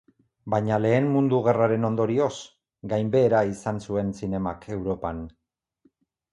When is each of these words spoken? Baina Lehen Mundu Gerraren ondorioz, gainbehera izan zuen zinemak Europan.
Baina 0.51 0.77
Lehen 0.85 1.09
Mundu 1.15 1.41
Gerraren 1.47 1.85
ondorioz, 1.91 2.31
gainbehera 2.95 3.45
izan 3.53 3.85
zuen 3.87 4.13
zinemak 4.21 4.69
Europan. 4.81 5.25